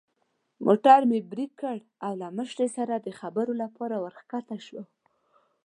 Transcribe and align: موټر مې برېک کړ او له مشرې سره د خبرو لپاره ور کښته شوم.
موټر 0.65 0.99
مې 1.09 1.19
برېک 1.31 1.51
کړ 1.61 1.77
او 2.05 2.11
له 2.21 2.27
مشرې 2.37 2.67
سره 2.77 2.93
د 2.99 3.07
خبرو 3.19 3.53
لپاره 3.63 3.95
ور 3.99 4.13
کښته 4.29 4.57
شوم. 4.65 4.85